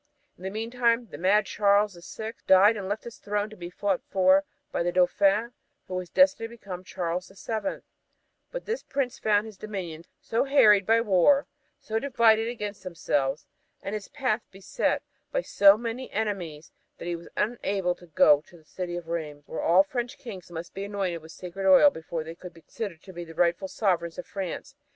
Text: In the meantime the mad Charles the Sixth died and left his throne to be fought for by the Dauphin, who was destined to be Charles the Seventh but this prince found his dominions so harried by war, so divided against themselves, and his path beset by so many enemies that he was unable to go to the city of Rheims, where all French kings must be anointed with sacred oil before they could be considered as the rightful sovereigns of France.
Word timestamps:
In 0.35 0.41
the 0.41 0.49
meantime 0.49 1.09
the 1.11 1.17
mad 1.19 1.45
Charles 1.45 1.93
the 1.93 2.01
Sixth 2.01 2.47
died 2.47 2.75
and 2.75 2.89
left 2.89 3.03
his 3.03 3.19
throne 3.19 3.51
to 3.51 3.55
be 3.55 3.69
fought 3.69 4.01
for 4.09 4.45
by 4.71 4.81
the 4.81 4.91
Dauphin, 4.91 5.51
who 5.87 5.93
was 5.93 6.09
destined 6.09 6.49
to 6.49 6.57
be 6.79 6.83
Charles 6.83 7.27
the 7.27 7.35
Seventh 7.35 7.83
but 8.51 8.65
this 8.65 8.81
prince 8.81 9.19
found 9.19 9.45
his 9.45 9.57
dominions 9.59 10.07
so 10.19 10.45
harried 10.45 10.87
by 10.87 11.01
war, 11.01 11.45
so 11.79 11.99
divided 11.99 12.47
against 12.47 12.81
themselves, 12.81 13.45
and 13.83 13.93
his 13.93 14.07
path 14.07 14.41
beset 14.49 15.03
by 15.31 15.41
so 15.43 15.77
many 15.77 16.09
enemies 16.09 16.71
that 16.97 17.05
he 17.05 17.15
was 17.15 17.29
unable 17.37 17.93
to 17.93 18.07
go 18.07 18.41
to 18.47 18.57
the 18.57 18.65
city 18.65 18.95
of 18.97 19.07
Rheims, 19.07 19.43
where 19.45 19.61
all 19.61 19.83
French 19.83 20.17
kings 20.17 20.49
must 20.49 20.73
be 20.73 20.83
anointed 20.85 21.21
with 21.21 21.31
sacred 21.31 21.67
oil 21.71 21.91
before 21.91 22.23
they 22.23 22.33
could 22.33 22.55
be 22.55 22.61
considered 22.61 23.01
as 23.07 23.27
the 23.27 23.35
rightful 23.35 23.67
sovereigns 23.67 24.17
of 24.17 24.25
France. 24.25 24.73